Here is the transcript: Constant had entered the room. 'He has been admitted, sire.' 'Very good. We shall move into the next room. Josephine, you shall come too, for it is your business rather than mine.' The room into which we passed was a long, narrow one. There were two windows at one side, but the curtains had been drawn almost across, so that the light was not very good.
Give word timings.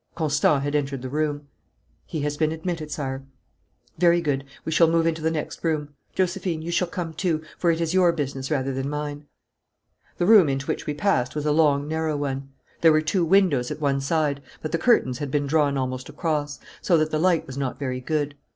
Constant 0.15 0.63
had 0.63 0.73
entered 0.73 1.03
the 1.03 1.09
room. 1.11 1.47
'He 2.07 2.21
has 2.21 2.35
been 2.35 2.51
admitted, 2.51 2.89
sire.' 2.89 3.21
'Very 3.99 4.19
good. 4.19 4.43
We 4.65 4.71
shall 4.71 4.87
move 4.89 5.05
into 5.05 5.21
the 5.21 5.29
next 5.29 5.63
room. 5.63 5.89
Josephine, 6.15 6.63
you 6.63 6.71
shall 6.71 6.87
come 6.87 7.13
too, 7.13 7.43
for 7.59 7.69
it 7.69 7.79
is 7.79 7.93
your 7.93 8.11
business 8.11 8.49
rather 8.49 8.73
than 8.73 8.89
mine.' 8.89 9.27
The 10.17 10.25
room 10.25 10.49
into 10.49 10.65
which 10.65 10.87
we 10.87 10.95
passed 10.95 11.35
was 11.35 11.45
a 11.45 11.51
long, 11.51 11.87
narrow 11.87 12.17
one. 12.17 12.49
There 12.81 12.91
were 12.91 13.01
two 13.03 13.23
windows 13.23 13.69
at 13.69 13.79
one 13.79 14.01
side, 14.01 14.41
but 14.59 14.71
the 14.71 14.79
curtains 14.79 15.19
had 15.19 15.29
been 15.29 15.45
drawn 15.45 15.77
almost 15.77 16.09
across, 16.09 16.59
so 16.81 16.97
that 16.97 17.11
the 17.11 17.19
light 17.19 17.45
was 17.45 17.55
not 17.55 17.77
very 17.77 17.99
good. 18.01 18.33